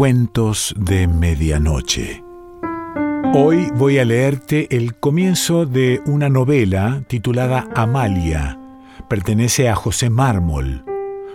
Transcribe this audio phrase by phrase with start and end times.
[0.00, 2.24] Cuentos de Medianoche.
[3.34, 8.58] Hoy voy a leerte el comienzo de una novela titulada Amalia.
[9.10, 10.86] Pertenece a José Mármol.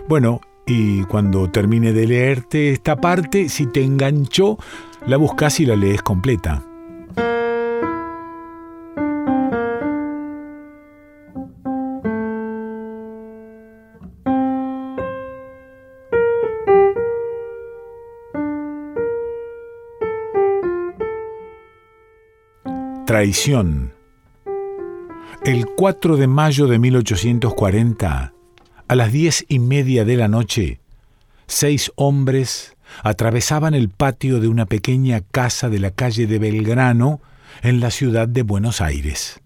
[0.08, 4.58] Bueno, y cuando termine de leerte esta parte, si te enganchó,
[5.06, 6.64] la buscas y la lees completa.
[23.16, 23.94] Traición.
[25.42, 28.34] El 4 de mayo de 1840,
[28.88, 30.80] a las diez y media de la noche,
[31.46, 37.22] seis hombres atravesaban el patio de una pequeña casa de la calle de Belgrano
[37.62, 39.40] en la ciudad de Buenos Aires.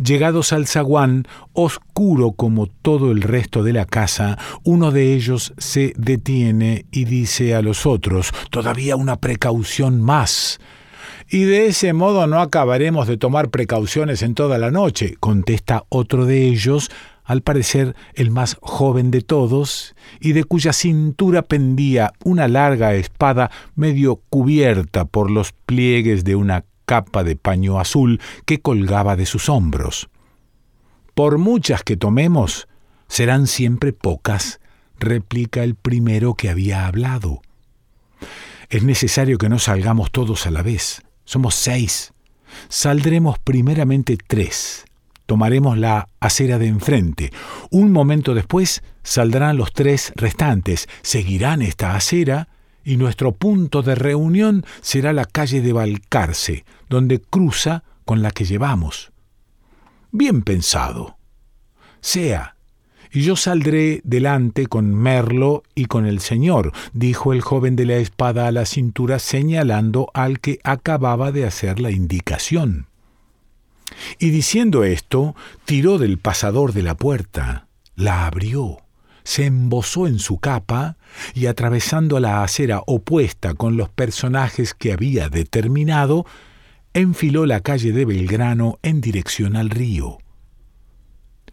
[0.00, 5.92] Llegados al zaguán, oscuro como todo el resto de la casa, uno de ellos se
[5.96, 10.60] detiene y dice a los otros, todavía una precaución más,
[11.30, 16.26] y de ese modo no acabaremos de tomar precauciones en toda la noche, contesta otro
[16.26, 16.90] de ellos,
[17.22, 23.52] al parecer el más joven de todos, y de cuya cintura pendía una larga espada
[23.76, 29.48] medio cubierta por los pliegues de una capa de paño azul que colgaba de sus
[29.48, 30.08] hombros.
[31.14, 32.66] Por muchas que tomemos,
[33.06, 34.58] serán siempre pocas,
[34.98, 37.40] replica el primero que había hablado.
[38.68, 41.02] Es necesario que no salgamos todos a la vez.
[41.30, 42.12] Somos seis.
[42.68, 44.84] Saldremos primeramente tres.
[45.26, 47.30] Tomaremos la acera de enfrente.
[47.70, 50.88] Un momento después saldrán los tres restantes.
[51.02, 52.48] Seguirán esta acera
[52.82, 58.44] y nuestro punto de reunión será la calle de Balcarce, donde cruza con la que
[58.44, 59.12] llevamos.
[60.10, 61.16] Bien pensado.
[62.00, 62.56] Sea,
[63.12, 67.96] y yo saldré delante con Merlo y con el señor, dijo el joven de la
[67.96, 72.86] espada a la cintura señalando al que acababa de hacer la indicación.
[74.18, 75.34] Y diciendo esto,
[75.64, 77.66] tiró del pasador de la puerta,
[77.96, 78.78] la abrió,
[79.24, 80.96] se embosó en su capa
[81.34, 86.24] y atravesando la acera opuesta con los personajes que había determinado,
[86.94, 90.18] enfiló la calle de Belgrano en dirección al río.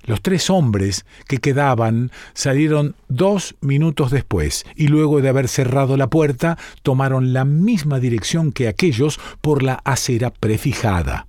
[0.08, 6.08] Los tres hombres que quedaban salieron dos minutos después y luego de haber cerrado la
[6.08, 11.28] puerta tomaron la misma dirección que aquellos por la acera prefijada.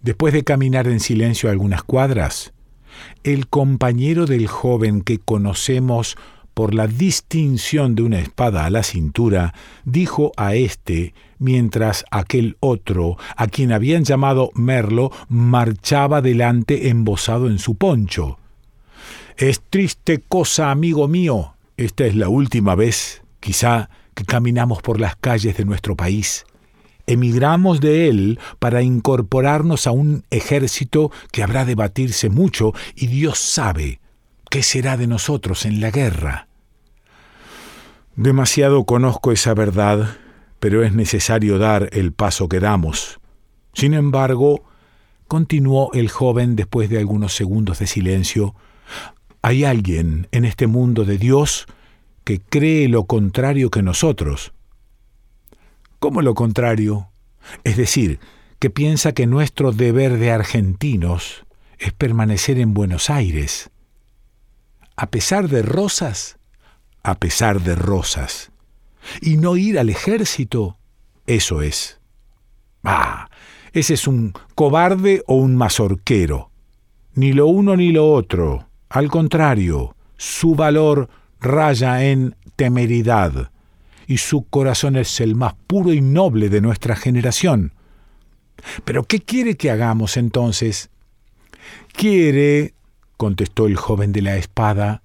[0.00, 2.54] Después de caminar en silencio algunas cuadras,
[3.22, 6.16] el compañero del joven que conocemos
[6.56, 9.52] por la distinción de una espada a la cintura,
[9.84, 17.58] dijo a éste, mientras aquel otro, a quien habían llamado Merlo, marchaba delante embosado en
[17.58, 18.38] su poncho.
[19.36, 21.52] Es triste cosa, amigo mío.
[21.76, 26.46] Esta es la última vez, quizá, que caminamos por las calles de nuestro país.
[27.06, 33.38] Emigramos de él para incorporarnos a un ejército que habrá de batirse mucho y Dios
[33.38, 34.00] sabe
[34.50, 36.48] qué será de nosotros en la guerra.
[38.14, 40.16] Demasiado conozco esa verdad,
[40.60, 43.20] pero es necesario dar el paso que damos.
[43.74, 44.64] Sin embargo,
[45.28, 48.54] continuó el joven después de algunos segundos de silencio,
[49.42, 51.66] hay alguien en este mundo de Dios
[52.24, 54.52] que cree lo contrario que nosotros.
[55.98, 57.08] ¿Cómo lo contrario?
[57.62, 58.18] Es decir,
[58.58, 61.44] que piensa que nuestro deber de argentinos
[61.78, 63.70] es permanecer en Buenos Aires.
[64.96, 66.38] A pesar de Rosas,
[67.02, 68.50] a pesar de rosas.
[69.20, 70.76] Y no ir al ejército,
[71.26, 72.00] eso es.
[72.82, 73.28] Ah,
[73.72, 76.50] ese es un cobarde o un mazorquero.
[77.14, 78.68] Ni lo uno ni lo otro.
[78.88, 81.08] Al contrario, su valor
[81.38, 83.50] raya en temeridad,
[84.06, 87.72] y su corazón es el más puro y noble de nuestra generación.
[88.84, 90.90] Pero ¿qué quiere que hagamos entonces?
[91.92, 92.74] Quiere,
[93.16, 95.02] contestó el joven de la espada,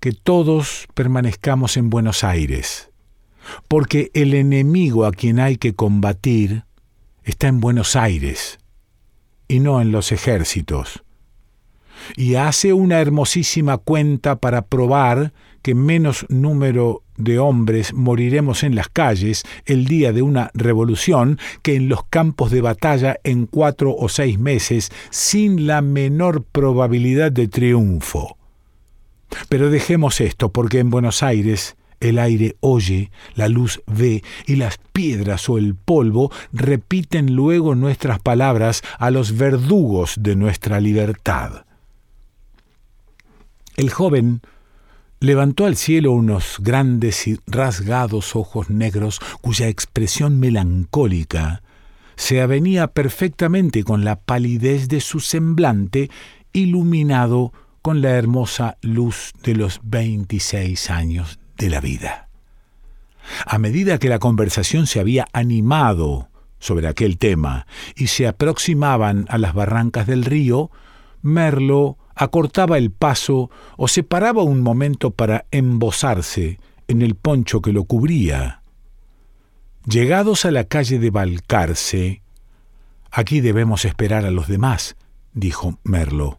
[0.00, 2.90] que todos permanezcamos en Buenos Aires,
[3.68, 6.64] porque el enemigo a quien hay que combatir
[7.24, 8.58] está en Buenos Aires
[9.48, 11.04] y no en los ejércitos.
[12.16, 15.32] Y hace una hermosísima cuenta para probar
[15.62, 21.76] que menos número de hombres moriremos en las calles el día de una revolución que
[21.76, 27.48] en los campos de batalla en cuatro o seis meses sin la menor probabilidad de
[27.48, 28.36] triunfo.
[29.48, 34.78] Pero dejemos esto, porque en Buenos Aires el aire oye, la luz ve, y las
[34.92, 41.64] piedras o el polvo repiten luego nuestras palabras a los verdugos de nuestra libertad.
[43.76, 44.42] El joven
[45.22, 51.62] levantó al cielo unos grandes y rasgados ojos negros cuya expresión melancólica
[52.16, 56.10] se avenía perfectamente con la palidez de su semblante
[56.52, 57.52] iluminado
[57.82, 62.28] con la hermosa luz de los veintiséis años de la vida.
[63.46, 69.38] A medida que la conversación se había animado sobre aquel tema y se aproximaban a
[69.38, 70.72] las barrancas del río,
[71.22, 76.58] Merlo acortaba el paso o se paraba un momento para embosarse
[76.88, 78.62] en el poncho que lo cubría.
[79.86, 82.22] Llegados a la calle de Balcarce,
[83.10, 84.96] aquí debemos esperar a los demás,
[85.32, 86.38] dijo Merlo.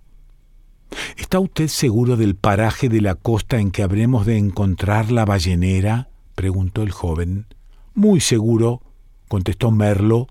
[1.18, 6.09] ¿Está usted seguro del paraje de la costa en que habremos de encontrar la ballenera?
[6.35, 7.47] preguntó el joven.
[7.94, 8.81] Muy seguro,
[9.27, 10.27] contestó Merlo.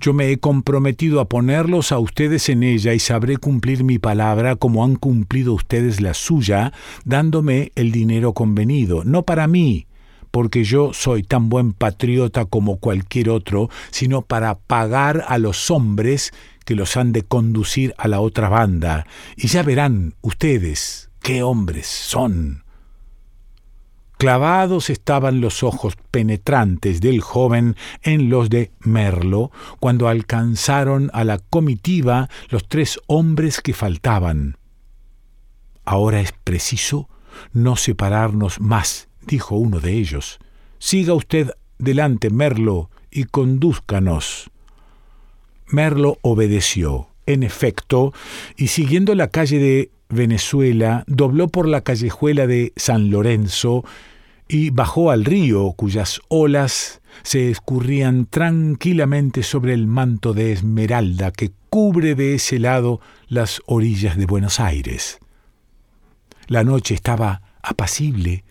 [0.00, 4.56] Yo me he comprometido a ponerlos a ustedes en ella y sabré cumplir mi palabra
[4.56, 6.72] como han cumplido ustedes la suya,
[7.04, 9.86] dándome el dinero convenido, no para mí,
[10.30, 16.32] porque yo soy tan buen patriota como cualquier otro, sino para pagar a los hombres
[16.66, 19.06] que los han de conducir a la otra banda,
[19.36, 22.65] y ya verán ustedes qué hombres son.
[24.18, 31.38] Clavados estaban los ojos penetrantes del joven en los de Merlo cuando alcanzaron a la
[31.38, 34.56] comitiva los tres hombres que faltaban.
[35.84, 37.10] Ahora es preciso
[37.52, 40.38] no separarnos más, dijo uno de ellos.
[40.78, 44.50] Siga usted delante, Merlo, y condúzcanos.
[45.66, 48.14] Merlo obedeció, en efecto,
[48.56, 53.84] y siguiendo la calle de Venezuela, dobló por la callejuela de San Lorenzo
[54.48, 61.52] y bajó al río, cuyas olas se escurrían tranquilamente sobre el manto de esmeralda que
[61.70, 65.18] cubre de ese lado las orillas de Buenos Aires.
[66.46, 68.44] La noche estaba apacible,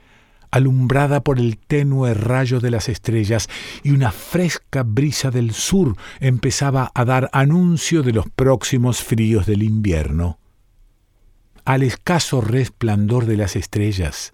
[0.51, 3.49] alumbrada por el tenue rayo de las estrellas,
[3.83, 9.63] y una fresca brisa del sur empezaba a dar anuncio de los próximos fríos del
[9.63, 10.39] invierno.
[11.65, 14.33] Al escaso resplandor de las estrellas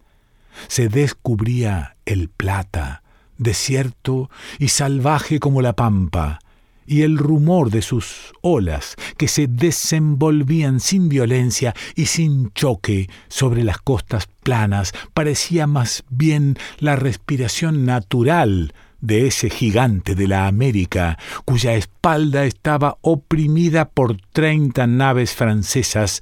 [0.67, 3.03] se descubría el plata,
[3.37, 4.29] desierto
[4.59, 6.39] y salvaje como la pampa,
[6.85, 13.63] y el rumor de sus olas que se desenvolvían sin violencia y sin choque sobre
[13.63, 21.17] las costas planas parecía más bien la respiración natural de ese gigante de la América,
[21.45, 26.19] cuya espalda estaba oprimida por treinta naves francesas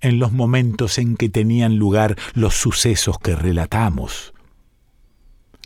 [0.00, 4.32] en los momentos en que tenían lugar los sucesos que relatamos.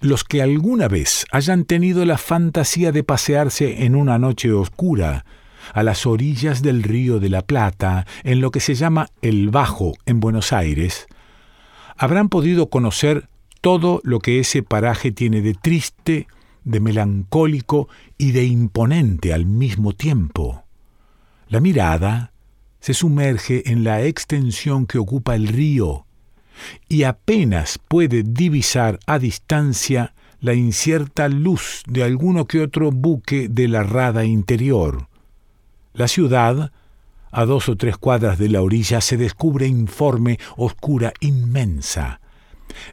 [0.01, 5.25] Los que alguna vez hayan tenido la fantasía de pasearse en una noche oscura
[5.73, 9.95] a las orillas del río de la Plata, en lo que se llama el Bajo
[10.05, 11.07] en Buenos Aires,
[11.97, 13.29] habrán podido conocer
[13.63, 16.27] todo lo que ese paraje tiene de triste,
[16.65, 17.89] de melancólico
[18.19, 20.65] y de imponente al mismo tiempo.
[21.49, 22.34] La mirada
[22.85, 26.05] se sumerge en la extensión que ocupa el río,
[26.87, 33.69] y apenas puede divisar a distancia la incierta luz de alguno que otro buque de
[33.69, 35.09] la rada interior.
[35.95, 36.73] La ciudad,
[37.33, 42.21] a dos o tres cuadras de la orilla, se descubre informe, oscura, inmensa.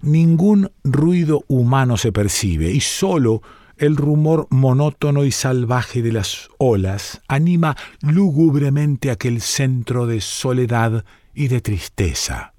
[0.02, 3.42] Ningún ruido humano se percibe y sólo
[3.82, 11.48] el rumor monótono y salvaje de las olas anima lúgubremente aquel centro de soledad y
[11.48, 12.54] de tristeza.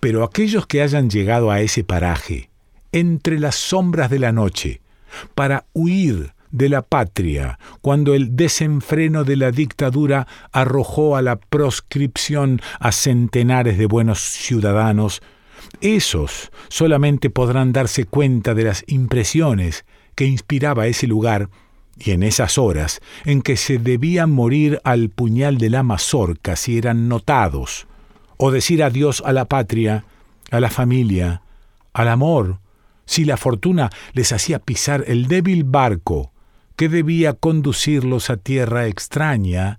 [0.00, 2.48] Pero aquellos que hayan llegado a ese paraje,
[2.92, 4.80] entre las sombras de la noche,
[5.34, 12.62] para huir de la patria, cuando el desenfreno de la dictadura arrojó a la proscripción
[12.78, 15.20] a centenares de buenos ciudadanos,
[15.80, 19.84] esos solamente podrán darse cuenta de las impresiones
[20.14, 21.48] que inspiraba ese lugar
[21.98, 26.78] y en esas horas en que se debía morir al puñal de la mazorca si
[26.78, 27.86] eran notados,
[28.36, 30.04] o decir adiós a la patria,
[30.50, 31.42] a la familia,
[31.92, 32.58] al amor,
[33.04, 36.32] si la fortuna les hacía pisar el débil barco
[36.76, 39.78] que debía conducirlos a tierra extraña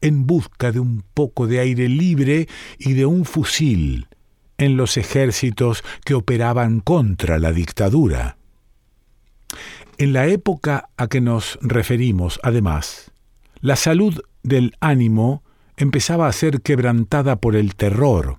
[0.00, 4.08] en busca de un poco de aire libre y de un fusil
[4.60, 8.36] en los ejércitos que operaban contra la dictadura.
[9.96, 13.10] En la época a que nos referimos, además,
[13.60, 15.42] la salud del ánimo
[15.78, 18.38] empezaba a ser quebrantada por el terror,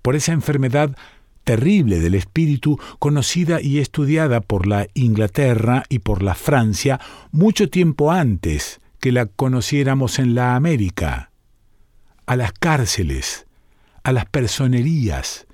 [0.00, 0.96] por esa enfermedad
[1.42, 7.00] terrible del espíritu conocida y estudiada por la Inglaterra y por la Francia
[7.32, 11.32] mucho tiempo antes que la conociéramos en la América.
[12.26, 13.46] A las cárceles,
[14.04, 15.47] a las personerías,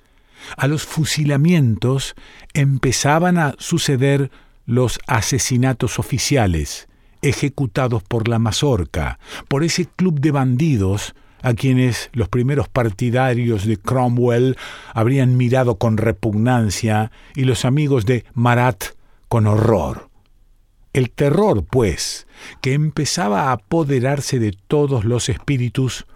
[0.57, 2.15] a los fusilamientos
[2.53, 4.31] empezaban a suceder
[4.65, 6.87] los asesinatos oficiales,
[7.21, 13.77] ejecutados por la mazorca, por ese club de bandidos a quienes los primeros partidarios de
[13.77, 14.57] Cromwell
[14.93, 18.85] habrían mirado con repugnancia y los amigos de Marat
[19.27, 20.09] con horror.
[20.93, 22.25] El terror, pues,
[22.61, 26.07] que empezaba a apoderarse de todos los espíritus,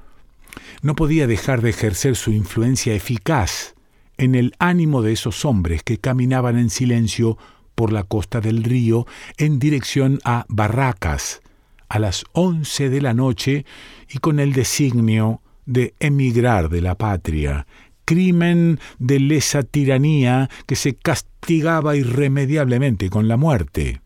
[0.81, 3.75] no podía dejar de ejercer su influencia eficaz
[4.19, 7.37] en el ánimo de esos hombres que caminaban en silencio
[7.73, 9.07] por la costa del río
[9.37, 11.41] en dirección a Barracas
[11.87, 13.65] a las once de la noche
[14.09, 17.65] y con el designio de emigrar de la patria,
[18.05, 24.01] crimen de lesa tiranía que se castigaba irremediablemente con la muerte.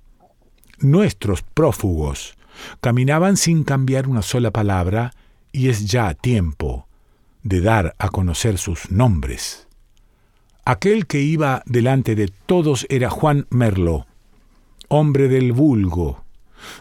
[0.80, 2.36] Nuestros prófugos
[2.82, 5.12] caminaban sin cambiar una sola palabra
[5.52, 6.88] y es ya tiempo
[7.42, 9.63] de dar a conocer sus nombres.
[10.66, 14.08] Aquel que iba delante de todos era Juan Merlo,
[14.88, 16.24] hombre del vulgo,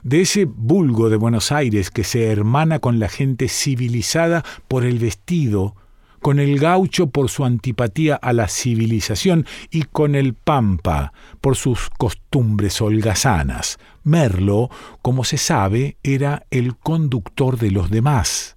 [0.04, 5.00] de ese vulgo de Buenos Aires que se hermana con la gente civilizada por el
[5.00, 5.74] vestido,
[6.20, 11.90] con el gaucho por su antipatía a la civilización y con el pampa por sus
[11.90, 13.80] costumbres holgazanas.
[14.04, 14.70] Merlo,
[15.02, 18.54] como se sabe, era el conductor de los demás.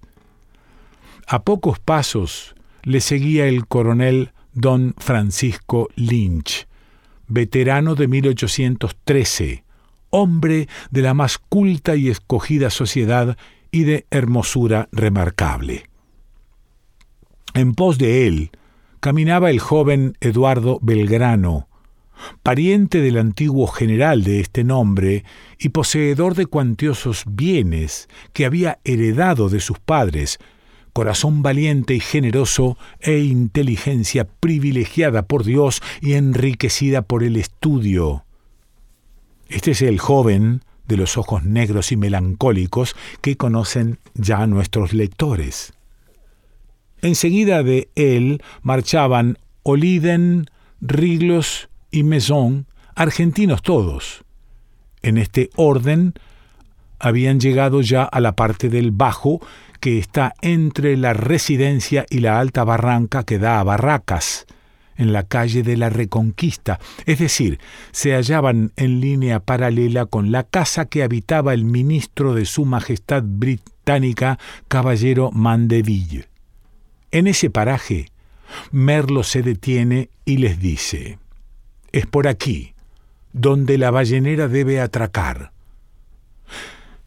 [1.26, 2.54] A pocos pasos
[2.84, 6.66] le seguía el coronel don Francisco Lynch,
[7.28, 9.64] veterano de 1813,
[10.10, 13.36] hombre de la más culta y escogida sociedad
[13.70, 15.84] y de hermosura remarcable.
[17.52, 18.50] En pos de él
[19.00, 21.68] caminaba el joven Eduardo Belgrano,
[22.42, 25.24] pariente del antiguo general de este nombre
[25.58, 30.38] y poseedor de cuantiosos bienes que había heredado de sus padres,
[30.96, 38.24] corazón valiente y generoso e inteligencia privilegiada por Dios y enriquecida por el estudio.
[39.50, 45.74] Este es el joven de los ojos negros y melancólicos que conocen ya nuestros lectores.
[47.02, 50.46] Enseguida de él marchaban Oliden,
[50.80, 54.24] Riglos y Maison, argentinos todos.
[55.02, 56.14] En este orden
[56.98, 59.42] habían llegado ya a la parte del Bajo
[59.86, 64.44] que está entre la residencia y la alta barranca que da a Barracas,
[64.96, 67.60] en la calle de la Reconquista, es decir,
[67.92, 73.22] se hallaban en línea paralela con la casa que habitaba el ministro de Su Majestad
[73.24, 76.26] Británica, caballero Mandeville.
[77.12, 78.10] En ese paraje,
[78.72, 81.20] Merlo se detiene y les dice,
[81.92, 82.74] es por aquí,
[83.32, 85.52] donde la ballenera debe atracar.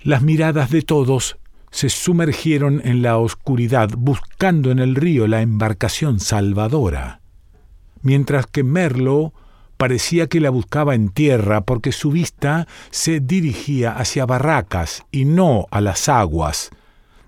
[0.02, 1.38] Las miradas de todos
[1.72, 7.22] se sumergieron en la oscuridad buscando en el río la embarcación salvadora,
[8.02, 9.34] mientras que Merlo
[9.78, 15.68] parecía que la buscaba en tierra porque su vista se dirigía hacia Barracas y no
[15.72, 16.72] a las aguas,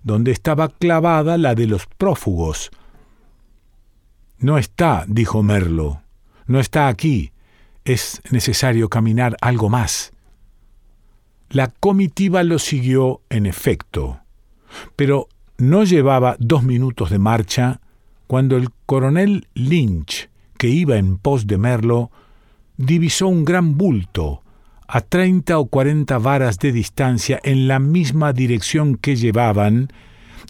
[0.04, 2.72] donde estaba clavada la de los prófugos.
[4.38, 6.02] No está, dijo Merlo,
[6.48, 7.32] no está aquí,
[7.86, 10.12] es necesario caminar algo más.
[11.50, 14.21] La comitiva lo siguió en efecto.
[14.96, 17.82] Pero no llevaba dos minutos de marcha
[18.28, 22.12] cuando el coronel Lynch, que iba en pos de Merlo,
[22.78, 24.42] divisó un gran bulto
[24.88, 29.88] a treinta o cuarenta varas de distancia en la misma dirección que llevaban,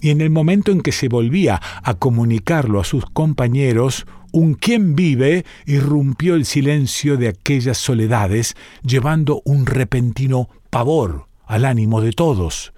[0.01, 4.95] y en el momento en que se volvía a comunicarlo a sus compañeros, un quien
[4.95, 12.73] vive irrumpió el silencio de aquellas soledades, llevando un repentino pavor al ánimo de todos.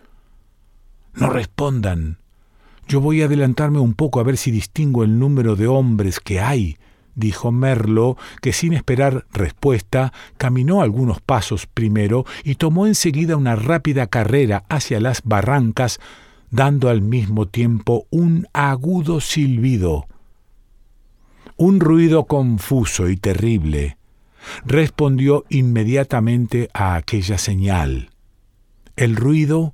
[1.14, 2.18] No respondan.
[2.88, 6.42] Yo voy a adelantarme un poco a ver si distingo el número de hombres que
[6.42, 6.78] hay,
[7.16, 14.08] dijo Merlo, que sin esperar respuesta caminó algunos pasos primero y tomó enseguida una rápida
[14.08, 16.00] carrera hacia las barrancas,
[16.52, 20.08] dando al mismo tiempo un agudo silbido.
[21.56, 23.98] Un ruido confuso y terrible
[24.66, 28.10] respondió inmediatamente a aquella señal.
[28.96, 29.74] El ruido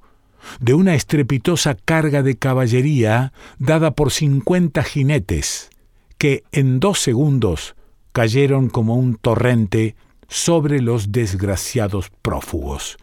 [0.59, 5.69] de una estrepitosa carga de caballería dada por cincuenta jinetes,
[6.17, 7.75] que en dos segundos
[8.11, 9.95] cayeron como un torrente
[10.27, 12.97] sobre los desgraciados prófugos.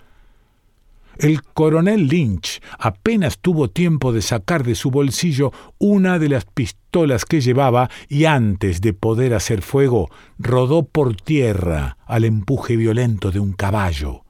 [1.18, 7.24] El coronel Lynch apenas tuvo tiempo de sacar de su bolsillo una de las pistolas
[7.24, 13.40] que llevaba y antes de poder hacer fuego rodó por tierra al empuje violento de
[13.40, 14.25] un caballo.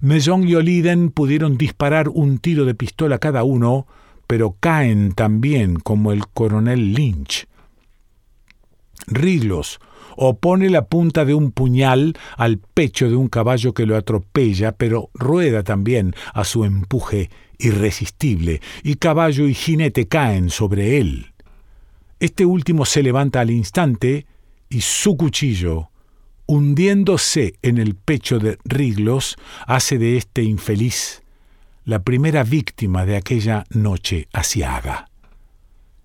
[0.00, 3.86] Maison y Oliden pudieron disparar un tiro de pistola cada uno,
[4.26, 7.46] pero caen también como el coronel Lynch.
[9.06, 9.80] Riglos
[10.16, 15.10] opone la punta de un puñal al pecho de un caballo que lo atropella, pero
[15.14, 21.32] rueda también a su empuje irresistible, y caballo y jinete caen sobre él.
[22.20, 24.26] Este último se levanta al instante
[24.68, 25.90] y su cuchillo,
[26.46, 29.36] hundiéndose en el pecho de Riglos,
[29.66, 31.22] hace de este infeliz
[31.84, 35.08] la primera víctima de aquella noche asiaga.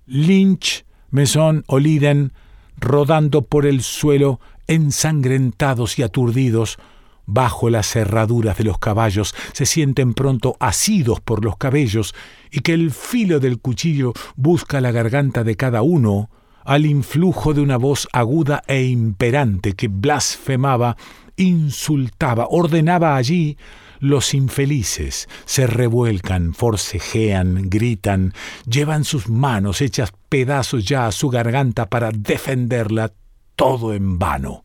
[0.06, 2.34] Lynch, Mesón o Liden
[2.80, 6.78] rodando por el suelo, ensangrentados y aturdidos,
[7.26, 12.16] bajo las cerraduras de los caballos, se sienten pronto asidos por los cabellos,
[12.52, 16.30] y que el filo del cuchillo busca la garganta de cada uno,
[16.64, 20.98] al influjo de una voz aguda e imperante que blasfemaba,
[21.36, 23.58] insultaba, ordenaba allí,
[24.00, 28.34] los infelices se revuelcan, forcejean, gritan,
[28.66, 33.12] llevan sus manos hechas pedazos ya a su garganta para defenderla,
[33.56, 34.64] todo en vano.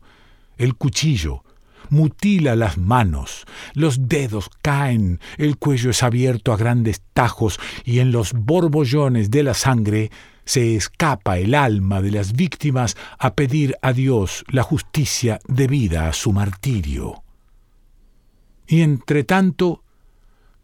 [0.57, 1.43] El cuchillo
[1.89, 8.11] mutila las manos, los dedos caen, el cuello es abierto a grandes tajos y en
[8.11, 10.11] los borbollones de la sangre
[10.45, 16.13] se escapa el alma de las víctimas a pedir a Dios la justicia debida a
[16.13, 17.23] su martirio.
[18.67, 19.83] Y entre tanto,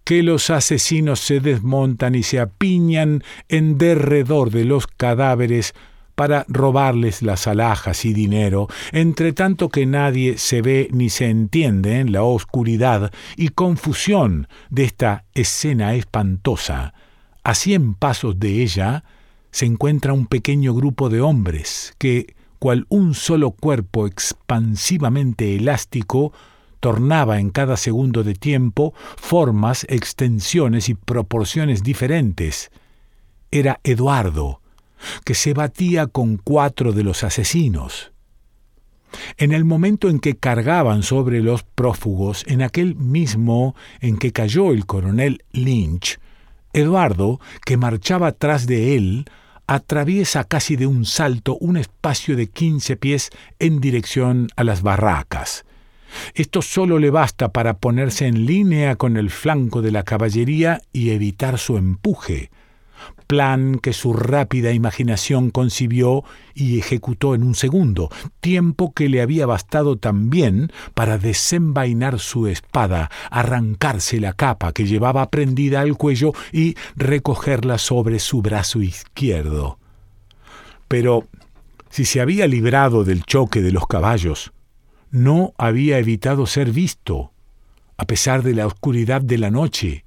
[0.04, 5.74] que los asesinos se desmontan y se apiñan en derredor de los cadáveres
[6.16, 12.00] para robarles las alhajas y dinero, entre tanto que nadie se ve ni se entiende
[12.00, 16.94] en la oscuridad y confusión de esta escena espantosa,
[17.44, 19.04] a cien pasos de ella
[19.52, 26.34] se encuentra un pequeño grupo de hombres que, cual un solo cuerpo expansivamente elástico,
[26.80, 32.72] tornaba en cada segundo de tiempo formas, extensiones y proporciones diferentes.
[33.52, 34.62] Era Eduardo,
[35.24, 38.12] que se batía con cuatro de los asesinos.
[39.38, 44.72] En el momento en que cargaban sobre los prófugos, en aquel mismo en que cayó
[44.72, 46.20] el coronel Lynch,
[46.74, 49.26] Eduardo, que marchaba tras de él,
[49.74, 53.30] atraviesa casi de un salto un espacio de quince pies
[53.60, 55.66] en dirección a las barracas.
[56.34, 61.12] Esto solo le basta para ponerse en línea con el flanco de la caballería y
[61.12, 62.52] evitar su empuje,
[63.32, 68.10] plan que su rápida imaginación concibió y ejecutó en un segundo,
[68.42, 75.30] tiempo que le había bastado también para desenvainar su espada, arrancarse la capa que llevaba
[75.30, 79.80] prendida al cuello y recogerla sobre su brazo izquierdo.
[80.90, 81.30] Pero
[81.90, 84.52] si se había librado del choque de los caballos,
[85.10, 87.32] no había evitado ser visto,
[87.96, 90.04] a pesar de la oscuridad de la noche,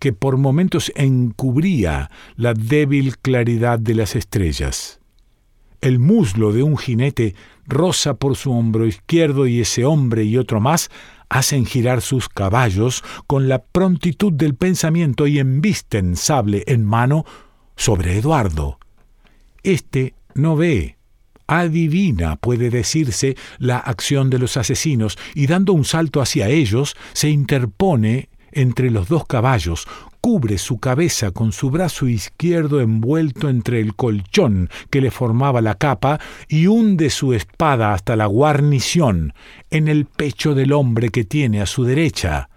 [0.00, 4.98] que por momentos encubría la débil claridad de las estrellas.
[5.80, 7.36] El muslo de un jinete
[7.66, 10.90] roza por su hombro izquierdo y ese hombre y otro más
[11.28, 17.24] hacen girar sus caballos con la prontitud del pensamiento y embisten sable en mano
[17.76, 18.78] sobre Eduardo.
[19.62, 20.96] Este no ve,
[21.46, 27.28] adivina, puede decirse, la acción de los asesinos y dando un salto hacia ellos, se
[27.28, 29.86] interpone entre los dos caballos,
[30.20, 35.76] cubre su cabeza con su brazo izquierdo envuelto entre el colchón que le formaba la
[35.76, 39.32] capa y hunde su espada hasta la guarnición
[39.70, 42.50] en el pecho del hombre que tiene a su derecha.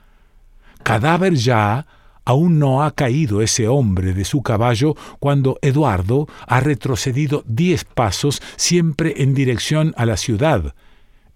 [0.83, 1.85] Cadáver ya,
[2.25, 8.41] Aún no ha caído ese hombre de su caballo cuando Eduardo ha retrocedido diez pasos
[8.55, 10.73] siempre en dirección a la ciudad.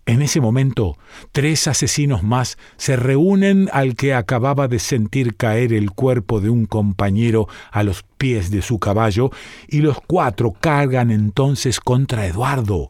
[0.07, 0.97] En ese momento,
[1.33, 6.65] tres asesinos más se reúnen al que acababa de sentir caer el cuerpo de un
[6.65, 9.31] compañero a los pies de su caballo,
[9.67, 12.87] y los cuatro cargan entonces contra Eduardo.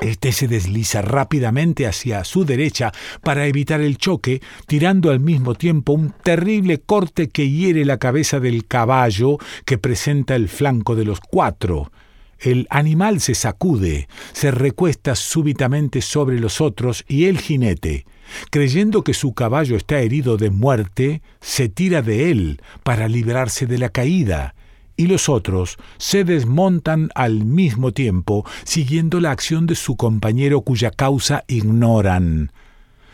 [0.00, 5.92] Este se desliza rápidamente hacia su derecha para evitar el choque, tirando al mismo tiempo
[5.92, 11.20] un terrible corte que hiere la cabeza del caballo que presenta el flanco de los
[11.20, 11.92] cuatro.
[12.38, 18.04] El animal se sacude, se recuesta súbitamente sobre los otros y el jinete,
[18.50, 23.78] creyendo que su caballo está herido de muerte, se tira de él para librarse de
[23.78, 24.54] la caída
[24.96, 30.90] y los otros se desmontan al mismo tiempo, siguiendo la acción de su compañero cuya
[30.90, 32.50] causa ignoran.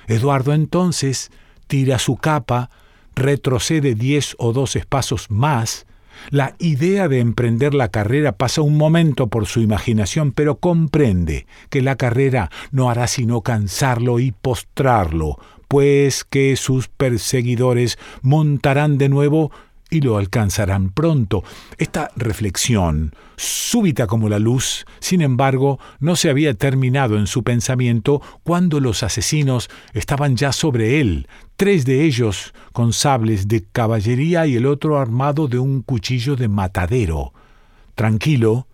[0.06, 1.30] Eduardo entonces
[1.66, 2.70] tira su capa,
[3.14, 5.86] retrocede diez o doce pasos más,
[6.30, 11.82] la idea de emprender la carrera pasa un momento por su imaginación, pero comprende que
[11.82, 19.50] la carrera no hará sino cansarlo y postrarlo, pues que sus perseguidores montarán de nuevo
[19.92, 21.44] y lo alcanzarán pronto.
[21.76, 28.22] Esta reflexión, súbita como la luz, sin embargo, no se había terminado en su pensamiento
[28.42, 34.56] cuando los asesinos estaban ya sobre él, tres de ellos con sables de caballería y
[34.56, 37.34] el otro armado de un cuchillo de matadero.
[37.94, 38.66] Tranquilo,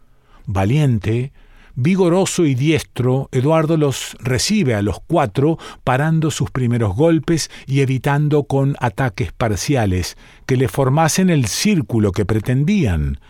[0.47, 1.33] valiente,
[1.81, 8.43] Vigoroso y diestro, Eduardo los recibe a los cuatro, parando sus primeros golpes y evitando
[8.49, 13.21] con ataques parciales que le formasen el círculo que pretendían.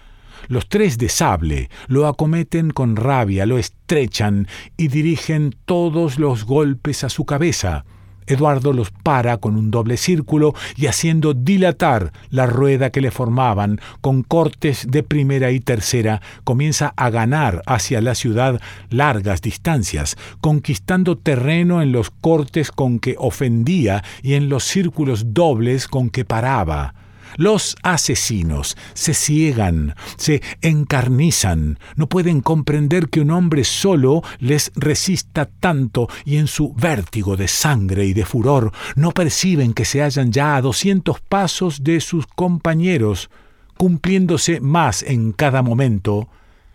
[0.46, 7.04] Los tres de sable lo acometen con rabia, lo estrechan y dirigen todos los golpes
[7.04, 7.84] a su cabeza.
[8.28, 13.80] Eduardo los para con un doble círculo y haciendo dilatar la rueda que le formaban,
[14.00, 18.60] con cortes de primera y tercera, comienza a ganar hacia la ciudad
[18.90, 25.88] largas distancias, conquistando terreno en los cortes con que ofendía y en los círculos dobles
[25.88, 26.94] con que paraba.
[27.36, 35.46] Los asesinos se ciegan, se encarnizan, no pueden comprender que un hombre solo les resista
[35.46, 40.32] tanto y en su vértigo de sangre y de furor no perciben que se hallan
[40.32, 43.30] ya a doscientos pasos de sus compañeros,
[43.76, 46.28] cumpliéndose más en cada momento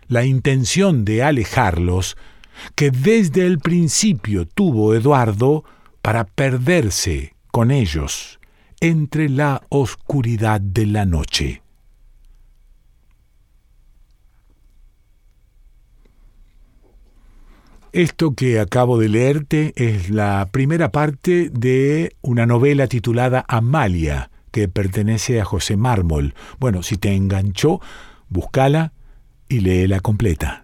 [0.08, 2.16] la intención de alejarlos
[2.74, 5.64] que desde el principio tuvo Eduardo
[6.02, 8.38] para perderse con ellos
[8.84, 11.62] entre la oscuridad de la noche.
[17.92, 24.68] Esto que acabo de leerte es la primera parte de una novela titulada Amalia, que
[24.68, 26.34] pertenece a José Mármol.
[26.58, 27.80] Bueno, si te enganchó,
[28.28, 28.92] búscala
[29.48, 30.63] y léela completa.